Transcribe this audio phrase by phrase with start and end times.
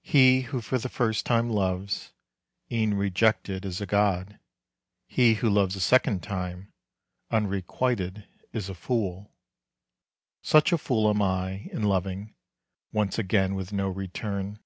[0.00, 2.14] He who for the first time loves,
[2.72, 4.38] E'en rejected, is a god.
[5.06, 6.72] He who loves a second time,
[7.30, 9.30] Unrequited, is a fool.
[10.40, 12.34] Such a fool am I, in loving
[12.92, 14.58] Once again with no return.